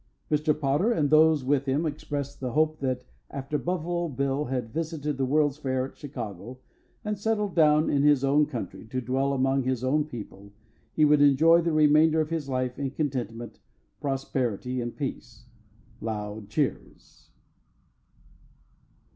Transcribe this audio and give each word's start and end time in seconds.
Mr. 0.31 0.59
Potter 0.59 0.91
and 0.91 1.11
those 1.11 1.45
with 1.45 1.65
him 1.65 1.85
expressed 1.85 2.39
the 2.39 2.53
hope 2.53 2.79
that 2.79 3.03
after 3.29 3.59
Buffalo 3.59 4.07
Bill 4.09 4.45
had 4.45 4.73
visited 4.73 5.15
the 5.15 5.25
World's 5.27 5.57
Fair 5.59 5.85
at 5.85 5.95
Chicago 5.95 6.57
and 7.05 7.19
settled 7.19 7.53
down 7.53 7.87
in 7.87 8.01
his 8.01 8.23
own 8.23 8.47
country 8.47 8.87
to 8.87 8.99
dwell 8.99 9.31
among 9.31 9.61
his 9.61 9.83
own 9.83 10.05
people, 10.05 10.53
he 10.91 11.05
would 11.05 11.21
enjoy 11.21 11.61
the 11.61 11.71
remainder 11.71 12.19
of 12.19 12.31
his 12.31 12.49
life 12.49 12.79
in 12.79 12.89
contentment, 12.89 13.59
prosperity, 13.99 14.81
and 14.81 14.97
peace. 14.97 15.45
(Loud 16.01 16.49
cheers.) 16.49 17.29